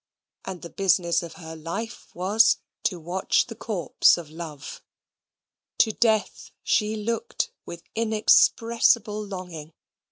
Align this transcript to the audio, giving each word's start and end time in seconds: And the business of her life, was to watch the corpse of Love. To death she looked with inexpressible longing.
And 0.45 0.63
the 0.63 0.71
business 0.71 1.21
of 1.21 1.33
her 1.33 1.55
life, 1.55 2.07
was 2.15 2.57
to 2.85 2.99
watch 2.99 3.45
the 3.45 3.55
corpse 3.55 4.17
of 4.17 4.31
Love. 4.31 4.81
To 5.77 5.91
death 5.91 6.49
she 6.63 6.95
looked 6.95 7.51
with 7.67 7.83
inexpressible 7.93 9.23
longing. 9.23 9.73